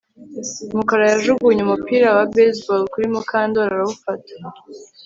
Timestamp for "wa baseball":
2.17-2.81